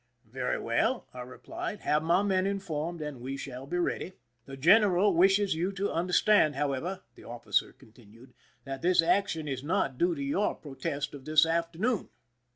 Very 0.25 0.59
well," 0.59 1.05
I 1.13 1.21
replied;" 1.21 1.81
have 1.81 2.01
my 2.01 2.23
men 2.23 2.47
informed, 2.47 3.03
and 3.03 3.21
we 3.21 3.37
shall 3.37 3.67
be 3.67 3.77
ready." 3.77 4.13
"The 4.47 4.57
general 4.57 5.13
wishes 5.13 5.53
you 5.53 5.71
to 5.73 5.91
understand, 5.91 6.55
how 6.55 6.71
ever," 6.71 7.01
the 7.13 7.25
officer 7.25 7.71
continued," 7.71 8.33
that 8.65 8.81
this 8.81 9.03
action 9.03 9.47
is 9.47 9.63
not 9.63 9.99
due 9.99 10.15
to 10.15 10.23
your 10.23 10.55
protest 10.55 11.13
of 11.13 11.25
this 11.25 11.45
afternoon." 11.45 12.09